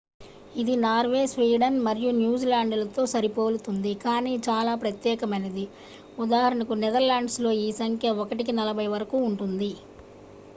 [0.55, 5.65] ఇది Norway Sweden మరియు న్యూజిలాండ్లతో సరిపోలుతుంది కానీ చాలా ప్రత్యేకమైనది
[6.19, 6.41] ఉదా
[6.81, 9.71] నెదర్లాండ్స్లో ఈ సంఖ్య ఒకటికి నలభై వరకు ఉంటుంది